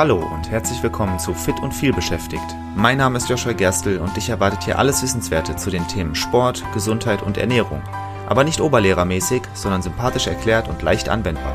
[0.00, 2.56] Hallo und herzlich willkommen zu Fit und viel beschäftigt.
[2.74, 6.64] Mein Name ist Joshua Gerstl und dich erwartet hier alles Wissenswerte zu den Themen Sport,
[6.72, 7.82] Gesundheit und Ernährung.
[8.26, 11.54] Aber nicht oberlehrermäßig, sondern sympathisch erklärt und leicht anwendbar.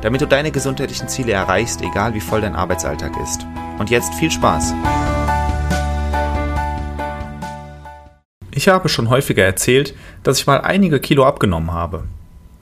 [0.00, 3.46] Damit du deine gesundheitlichen Ziele erreichst, egal wie voll dein Arbeitsalltag ist.
[3.78, 4.72] Und jetzt viel Spaß!
[8.52, 12.04] Ich habe schon häufiger erzählt, dass ich mal einige Kilo abgenommen habe.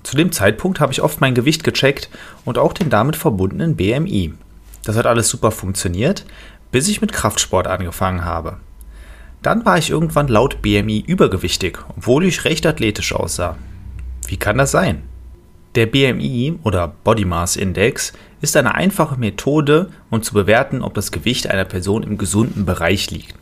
[0.03, 2.11] Zu dem Zeitpunkt habe ich oft mein Gewicht gecheckt
[2.45, 4.35] und auch den damit verbundenen BMI.
[4.85, 6.25] Das hat alles super funktioniert,
[6.73, 8.59] bis ich mit Kraftsport angefangen habe.
[9.43, 13.57] Dann war ich irgendwann laut BMI übergewichtig, obwohl ich recht athletisch aussah.
[14.27, 15.03] Wie kann das sein?
[15.75, 21.13] Der BMI oder Body Mass Index ist eine einfache Methode, um zu bewerten, ob das
[21.13, 23.35] Gewicht einer Person im gesunden Bereich liegt.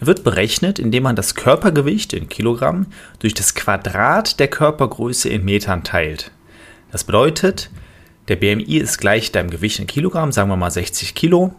[0.00, 2.86] Er wird berechnet, indem man das Körpergewicht in Kilogramm
[3.18, 6.32] durch das Quadrat der Körpergröße in Metern teilt.
[6.92, 7.70] Das bedeutet,
[8.28, 11.54] der BMI ist gleich deinem Gewicht in Kilogramm, sagen wir mal 60 Kilo,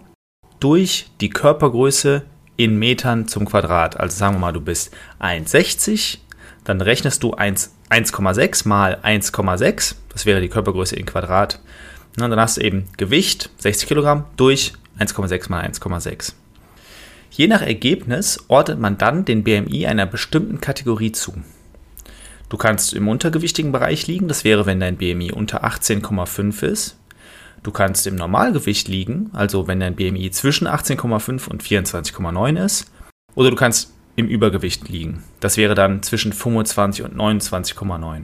[0.59, 2.23] durch die Körpergröße
[2.57, 3.99] in Metern zum Quadrat.
[3.99, 6.17] Also sagen wir mal, du bist 1,60,
[6.63, 11.61] dann rechnest du 1,6 mal 1,6, das wäre die Körpergröße in Quadrat.
[12.19, 16.33] Und dann hast du eben Gewicht, 60 Kilogramm, durch 1,6 mal 1,6.
[17.29, 21.35] Je nach Ergebnis ordnet man dann den BMI einer bestimmten Kategorie zu.
[22.49, 26.97] Du kannst im untergewichtigen Bereich liegen, das wäre, wenn dein BMI unter 18,5 ist.
[27.63, 32.91] Du kannst im Normalgewicht liegen, also wenn dein BMI zwischen 18,5 und 24,9 ist.
[33.35, 35.23] Oder du kannst im Übergewicht liegen.
[35.41, 38.23] Das wäre dann zwischen 25 und 29,9.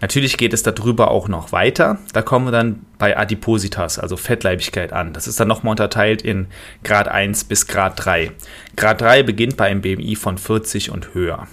[0.00, 1.98] Natürlich geht es darüber auch noch weiter.
[2.12, 5.12] Da kommen wir dann bei Adipositas, also Fettleibigkeit an.
[5.12, 6.46] Das ist dann nochmal unterteilt in
[6.84, 8.30] Grad 1 bis Grad 3.
[8.76, 11.48] Grad 3 beginnt bei einem BMI von 40 und höher.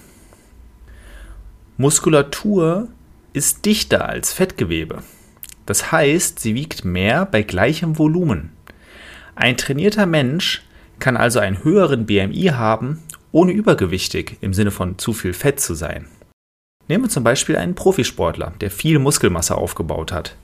[1.78, 2.88] Muskulatur
[3.32, 5.02] ist dichter als Fettgewebe.
[5.64, 8.50] Das heißt, sie wiegt mehr bei gleichem Volumen.
[9.34, 10.62] Ein trainierter Mensch
[10.98, 15.74] kann also einen höheren BMI haben, ohne übergewichtig im Sinne von zu viel Fett zu
[15.74, 16.06] sein.
[16.88, 20.36] Nehmen wir zum Beispiel einen Profisportler, der viel Muskelmasse aufgebaut hat.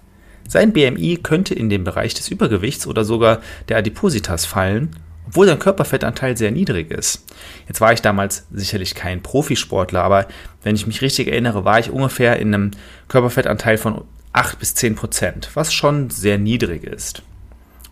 [0.49, 4.97] Sein BMI könnte in den Bereich des Übergewichts oder sogar der Adipositas fallen,
[5.29, 7.27] obwohl sein Körperfettanteil sehr niedrig ist.
[7.67, 10.27] Jetzt war ich damals sicherlich kein Profisportler, aber
[10.63, 12.71] wenn ich mich richtig erinnere, war ich ungefähr in einem
[13.09, 17.23] Körperfettanteil von 8 bis 10 Prozent, was schon sehr niedrig ist.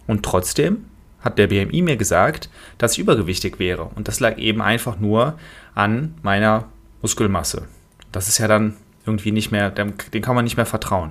[0.06, 0.86] Und trotzdem
[1.20, 2.48] hat der BMI mir gesagt,
[2.78, 3.90] dass ich übergewichtig wäre.
[3.96, 5.38] Und das lag eben einfach nur
[5.74, 6.64] an meiner
[7.02, 7.64] Muskelmasse.
[8.12, 11.10] Das ist ja dann irgendwie nicht mehr, den kann man nicht mehr vertrauen.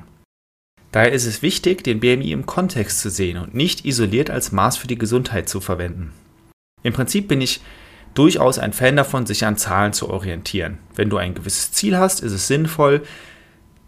[0.91, 4.78] Daher ist es wichtig, den BMI im Kontext zu sehen und nicht isoliert als Maß
[4.78, 6.13] für die Gesundheit zu verwenden.
[6.84, 7.62] Im Prinzip bin ich
[8.13, 10.78] durchaus ein Fan davon, sich an Zahlen zu orientieren.
[10.96, 13.03] Wenn du ein gewisses Ziel hast, ist es sinnvoll,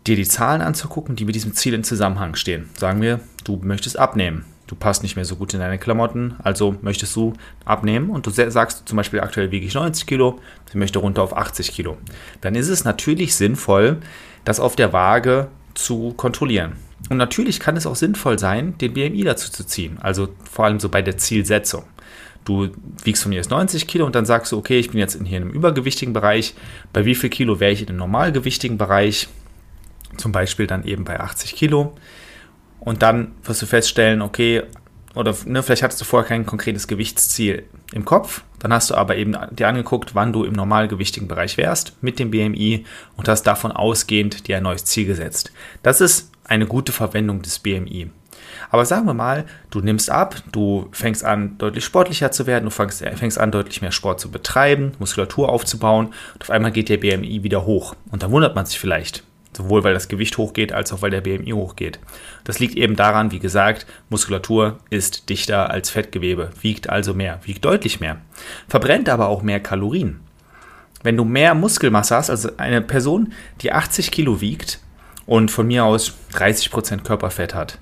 [0.05, 2.69] dir die Zahlen anzugucken, die mit diesem Ziel in Zusammenhang stehen.
[2.77, 6.75] Sagen wir, du möchtest abnehmen du passt nicht mehr so gut in deine Klamotten, also
[6.81, 7.33] möchtest du
[7.65, 11.35] abnehmen und du sagst zum Beispiel aktuell wiege ich 90 Kilo, ich möchte runter auf
[11.35, 11.97] 80 Kilo,
[12.41, 13.97] dann ist es natürlich sinnvoll,
[14.43, 15.47] das auf der Waage
[15.77, 16.73] zu kontrollieren.
[17.09, 20.79] Und natürlich kann es auch sinnvoll sein, den BMI dazu zu ziehen, also vor allem
[20.79, 21.83] so bei der Zielsetzung.
[22.43, 22.69] Du
[23.03, 25.25] wiegst von mir jetzt 90 Kilo und dann sagst du, okay, ich bin jetzt in
[25.25, 26.55] hier in einem übergewichtigen Bereich.
[26.93, 29.27] Bei wie viel Kilo wäre ich in einem normalgewichtigen Bereich?
[30.15, 31.93] Zum Beispiel dann eben bei 80 Kilo.
[32.79, 34.63] Und dann wirst du feststellen, okay,
[35.17, 37.63] oder ne, vielleicht hattest du vorher kein konkretes Gewichtsziel
[37.93, 42.01] im Kopf, dann hast du aber eben dir angeguckt, wann du im normalgewichtigen Bereich wärst
[42.01, 42.85] mit dem BMI
[43.15, 45.51] und hast davon ausgehend dir ein neues Ziel gesetzt.
[45.83, 48.09] Das ist eine gute Verwendung des BMI.
[48.69, 52.71] Aber sagen wir mal, du nimmst ab, du fängst an, deutlich sportlicher zu werden, du
[52.71, 56.97] fängst, fängst an, deutlich mehr Sport zu betreiben, Muskulatur aufzubauen und auf einmal geht der
[56.97, 57.95] BMI wieder hoch.
[58.11, 59.23] Und dann wundert man sich vielleicht,
[59.57, 61.99] Sowohl weil das Gewicht hochgeht, als auch weil der BMI hochgeht.
[62.43, 67.65] Das liegt eben daran, wie gesagt, Muskulatur ist dichter als Fettgewebe, wiegt also mehr, wiegt
[67.65, 68.21] deutlich mehr,
[68.67, 70.19] verbrennt aber auch mehr Kalorien.
[71.01, 74.79] Wenn du mehr Muskelmasse hast, also eine Person, die 80 Kilo wiegt
[75.25, 77.79] und von mir aus 30% Körperfett hat,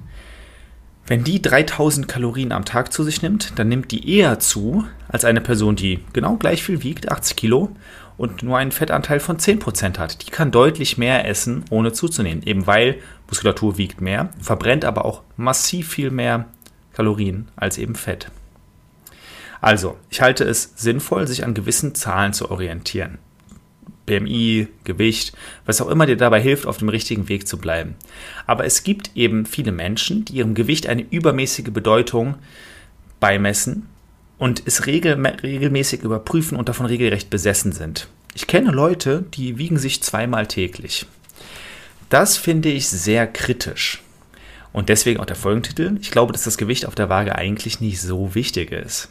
[1.07, 5.25] wenn die 3000 Kalorien am Tag zu sich nimmt, dann nimmt die eher zu als
[5.25, 7.75] eine Person, die genau gleich viel wiegt, 80 Kilo,
[8.17, 10.25] und nur einen Fettanteil von 10% hat.
[10.25, 12.43] Die kann deutlich mehr essen, ohne zuzunehmen.
[12.43, 16.45] Eben weil Muskulatur wiegt mehr, verbrennt aber auch massiv viel mehr
[16.93, 18.31] Kalorien als eben Fett.
[19.61, 23.17] Also, ich halte es sinnvoll, sich an gewissen Zahlen zu orientieren.
[24.05, 25.35] BMI, Gewicht,
[25.65, 27.95] was auch immer dir dabei hilft, auf dem richtigen Weg zu bleiben.
[28.45, 32.35] Aber es gibt eben viele Menschen, die ihrem Gewicht eine übermäßige Bedeutung
[33.19, 33.87] beimessen
[34.37, 38.07] und es regelmäßig überprüfen und davon regelrecht besessen sind.
[38.33, 41.05] Ich kenne Leute, die wiegen sich zweimal täglich.
[42.09, 44.01] Das finde ich sehr kritisch.
[44.73, 45.97] Und deswegen auch der Folgentitel.
[46.01, 49.09] Ich glaube, dass das Gewicht auf der Waage eigentlich nicht so wichtig ist.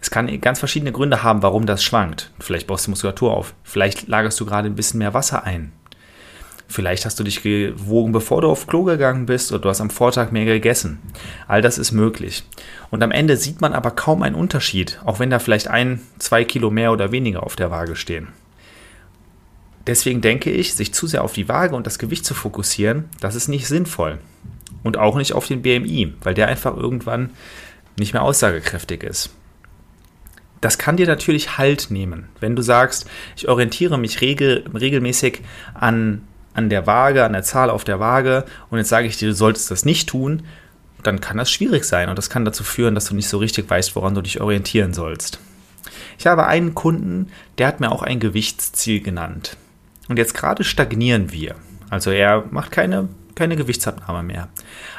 [0.00, 2.30] Es kann ganz verschiedene Gründe haben, warum das schwankt.
[2.38, 3.54] Vielleicht baust du Muskulatur auf.
[3.62, 5.72] Vielleicht lagerst du gerade ein bisschen mehr Wasser ein.
[6.68, 9.90] Vielleicht hast du dich gewogen, bevor du auf Klo gegangen bist oder du hast am
[9.90, 10.98] Vortag mehr gegessen.
[11.46, 12.44] All das ist möglich.
[12.90, 16.44] Und am Ende sieht man aber kaum einen Unterschied, auch wenn da vielleicht ein, zwei
[16.44, 18.28] Kilo mehr oder weniger auf der Waage stehen.
[19.86, 23.36] Deswegen denke ich, sich zu sehr auf die Waage und das Gewicht zu fokussieren, das
[23.36, 24.18] ist nicht sinnvoll.
[24.82, 27.30] Und auch nicht auf den BMI, weil der einfach irgendwann
[27.98, 29.30] nicht mehr aussagekräftig ist.
[30.60, 35.42] Das kann dir natürlich Halt nehmen, wenn du sagst, ich orientiere mich regel, regelmäßig
[35.74, 36.22] an
[36.56, 39.34] an der Waage, an der Zahl auf der Waage und jetzt sage ich dir, du
[39.34, 40.42] solltest das nicht tun,
[41.02, 43.68] dann kann das schwierig sein und das kann dazu führen, dass du nicht so richtig
[43.68, 45.38] weißt, woran du dich orientieren sollst.
[46.18, 49.56] Ich habe einen Kunden, der hat mir auch ein Gewichtsziel genannt.
[50.08, 51.54] Und jetzt gerade stagnieren wir.
[51.90, 54.48] Also er macht keine, keine Gewichtsabnahme mehr.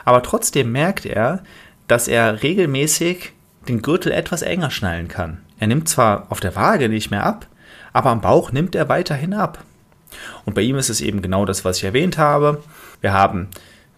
[0.06, 1.44] Aber trotzdem merkt er,
[1.88, 3.33] dass er regelmäßig
[3.68, 5.39] den Gürtel etwas enger schnallen kann.
[5.59, 7.48] Er nimmt zwar auf der Waage nicht mehr ab,
[7.94, 9.63] aber am Bauch nimmt er weiterhin ab.
[10.45, 12.63] Und bei ihm ist es eben genau das, was ich erwähnt habe.
[13.01, 13.50] Wir haben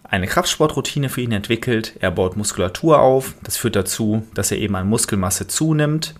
[0.02, 1.94] eine Kraftsportroutine für ihn entwickelt.
[2.00, 3.34] Er baut Muskulatur auf.
[3.42, 6.14] Das führt dazu, dass er eben an Muskelmasse zunimmt.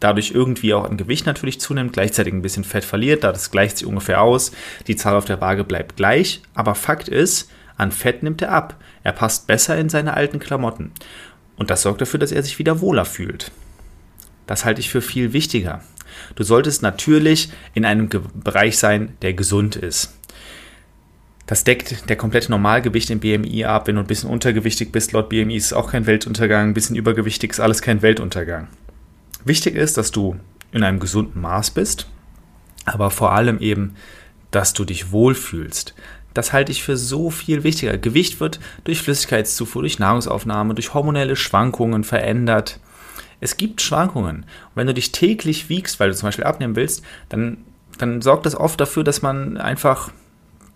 [0.00, 3.24] Dadurch irgendwie auch an Gewicht natürlich zunimmt, gleichzeitig ein bisschen Fett verliert.
[3.24, 4.52] Da das gleicht sich ungefähr aus.
[4.86, 6.42] Die Zahl auf der Waage bleibt gleich.
[6.54, 8.76] Aber Fakt ist, an Fett nimmt er ab.
[9.04, 10.92] Er passt besser in seine alten Klamotten.
[11.56, 13.50] Und das sorgt dafür, dass er sich wieder wohler fühlt.
[14.46, 15.82] Das halte ich für viel wichtiger.
[16.34, 20.14] Du solltest natürlich in einem Bereich sein, der gesund ist.
[21.46, 23.86] Das deckt der komplette Normalgewicht im BMI ab.
[23.86, 26.68] Wenn du ein bisschen untergewichtig bist, laut BMI ist es auch kein Weltuntergang.
[26.68, 28.68] Ein bisschen übergewichtig ist alles kein Weltuntergang.
[29.44, 30.36] Wichtig ist, dass du
[30.72, 32.06] in einem gesunden Maß bist,
[32.84, 33.94] aber vor allem eben,
[34.50, 35.94] dass du dich wohlfühlst.
[36.34, 37.96] Das halte ich für so viel wichtiger.
[37.96, 42.78] Gewicht wird durch Flüssigkeitszufuhr, durch Nahrungsaufnahme, durch hormonelle Schwankungen verändert.
[43.40, 44.38] Es gibt Schwankungen.
[44.38, 47.58] Und wenn du dich täglich wiegst, weil du zum Beispiel abnehmen willst, dann,
[47.98, 50.10] dann sorgt das oft dafür, dass man einfach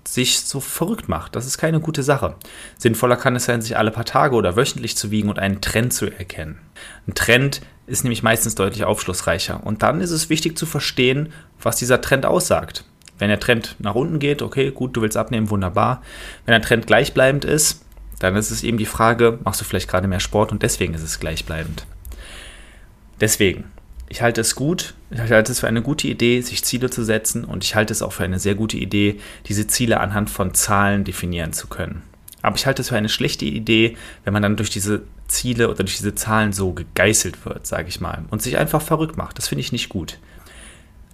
[0.07, 1.37] sich so verrückt macht.
[1.37, 2.35] Das ist keine gute Sache.
[2.77, 5.93] Sinnvoller kann es sein, sich alle paar Tage oder wöchentlich zu wiegen und einen Trend
[5.93, 6.59] zu erkennen.
[7.07, 9.65] Ein Trend ist nämlich meistens deutlich aufschlussreicher.
[9.65, 12.85] Und dann ist es wichtig zu verstehen, was dieser Trend aussagt.
[13.19, 16.03] Wenn der Trend nach unten geht, okay, gut, du willst abnehmen, wunderbar.
[16.45, 17.85] Wenn der Trend gleichbleibend ist,
[18.19, 21.03] dann ist es eben die Frage, machst du vielleicht gerade mehr Sport und deswegen ist
[21.03, 21.87] es gleichbleibend.
[23.23, 23.67] Deswegen,
[24.09, 27.45] ich halte es gut, ich halte es für eine gute Idee, sich Ziele zu setzen
[27.45, 31.05] und ich halte es auch für eine sehr gute Idee, diese Ziele anhand von Zahlen
[31.05, 32.03] definieren zu können.
[32.43, 35.85] Aber ich halte es für eine schlechte Idee, wenn man dann durch diese Ziele oder
[35.85, 39.39] durch diese Zahlen so gegeißelt wird, sage ich mal, und sich einfach verrückt macht.
[39.39, 40.19] Das finde ich nicht gut.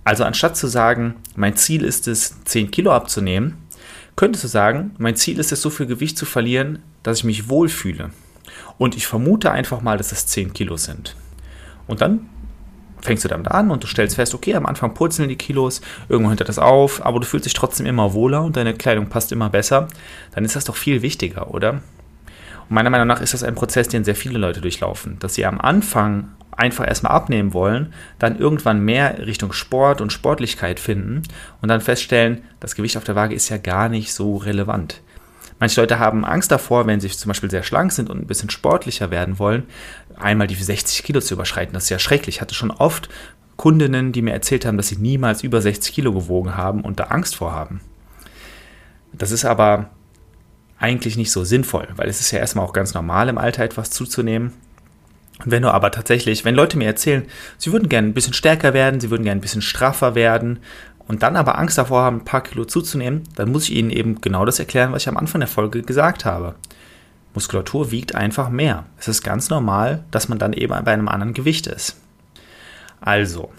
[0.02, 3.58] Also anstatt zu sagen, mein Ziel ist es, 10 Kilo abzunehmen,
[4.16, 7.50] könntest du sagen, mein Ziel ist es, so viel Gewicht zu verlieren, dass ich mich
[7.50, 8.12] wohlfühle.
[8.78, 11.14] Und ich vermute einfach mal, dass es 10 Kilo sind.
[11.88, 12.28] Und dann
[13.00, 16.38] fängst du damit an und du stellst fest, okay, am Anfang purzeln die Kilos, irgendwann
[16.38, 19.50] hört das auf, aber du fühlst dich trotzdem immer wohler und deine Kleidung passt immer
[19.50, 19.88] besser,
[20.34, 21.80] dann ist das doch viel wichtiger, oder?
[22.68, 25.46] Und meiner Meinung nach ist das ein Prozess, den sehr viele Leute durchlaufen, dass sie
[25.46, 31.22] am Anfang einfach erstmal abnehmen wollen, dann irgendwann mehr Richtung Sport und Sportlichkeit finden
[31.62, 35.00] und dann feststellen, das Gewicht auf der Waage ist ja gar nicht so relevant.
[35.60, 38.50] Manche Leute haben Angst davor, wenn sie zum Beispiel sehr schlank sind und ein bisschen
[38.50, 39.64] sportlicher werden wollen,
[40.18, 41.74] einmal die 60 Kilo zu überschreiten.
[41.74, 42.36] Das ist ja schrecklich.
[42.36, 43.08] Ich hatte schon oft
[43.56, 47.04] Kundinnen, die mir erzählt haben, dass sie niemals über 60 Kilo gewogen haben und da
[47.04, 47.80] Angst vor haben.
[49.12, 49.90] Das ist aber
[50.78, 53.90] eigentlich nicht so sinnvoll, weil es ist ja erstmal auch ganz normal im Alter etwas
[53.90, 54.52] zuzunehmen.
[55.44, 57.24] Und wenn du aber tatsächlich, wenn Leute mir erzählen,
[57.58, 60.60] sie würden gerne ein bisschen stärker werden, sie würden gerne ein bisschen straffer werden
[61.06, 64.20] und dann aber Angst davor haben, ein paar Kilo zuzunehmen, dann muss ich ihnen eben
[64.20, 66.54] genau das erklären, was ich am Anfang der Folge gesagt habe.
[67.34, 68.86] Muskulatur wiegt einfach mehr.
[68.98, 72.00] Es ist ganz normal, dass man dann eben bei einem anderen Gewicht ist.
[73.00, 73.50] Also,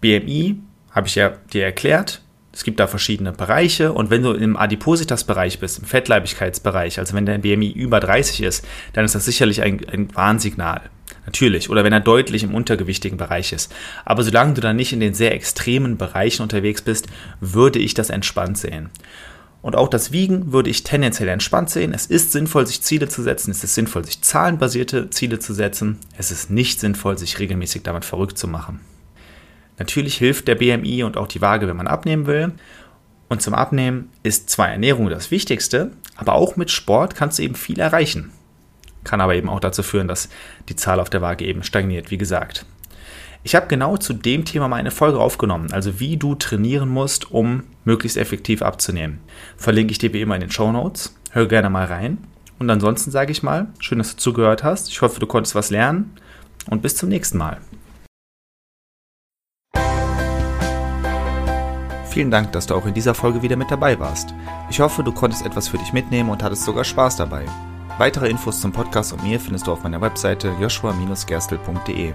[0.00, 0.56] BMI
[0.90, 2.22] habe ich ja dir erklärt.
[2.52, 7.24] Es gibt da verschiedene Bereiche und wenn du im Adipositas-Bereich bist, im Fettleibigkeitsbereich, also wenn
[7.24, 10.82] dein BMI über 30 ist, dann ist das sicherlich ein, ein Warnsignal.
[11.28, 11.68] Natürlich.
[11.68, 13.72] Oder wenn er deutlich im untergewichtigen Bereich ist.
[14.06, 17.06] Aber solange du dann nicht in den sehr extremen Bereichen unterwegs bist,
[17.40, 18.88] würde ich das entspannt sehen.
[19.60, 21.92] Und auch das Wiegen würde ich tendenziell entspannt sehen.
[21.92, 23.50] Es ist sinnvoll, sich Ziele zu setzen.
[23.50, 25.98] Es ist sinnvoll, sich zahlenbasierte Ziele zu setzen.
[26.16, 28.80] Es ist nicht sinnvoll, sich regelmäßig damit verrückt zu machen.
[29.78, 32.52] Natürlich hilft der BMI und auch die Waage, wenn man abnehmen will.
[33.28, 37.54] Und zum Abnehmen ist zwar Ernährung das Wichtigste, aber auch mit Sport kannst du eben
[37.54, 38.32] viel erreichen
[39.08, 40.28] kann aber eben auch dazu führen, dass
[40.68, 42.66] die Zahl auf der Waage eben stagniert, wie gesagt.
[43.44, 47.30] Ich habe genau zu dem Thema mal eine Folge aufgenommen, also wie du trainieren musst,
[47.30, 49.20] um möglichst effektiv abzunehmen.
[49.56, 51.14] Verlinke ich dir wie immer in den Show Notes.
[51.30, 52.18] Hör gerne mal rein.
[52.58, 54.88] Und ansonsten sage ich mal, schön, dass du zugehört hast.
[54.88, 56.12] Ich hoffe, du konntest was lernen
[56.68, 57.58] und bis zum nächsten Mal.
[62.10, 64.34] Vielen Dank, dass du auch in dieser Folge wieder mit dabei warst.
[64.70, 67.44] Ich hoffe, du konntest etwas für dich mitnehmen und hattest sogar Spaß dabei.
[67.98, 72.14] Weitere Infos zum Podcast und mir findest du auf meiner Webseite joshua-gerstel.de.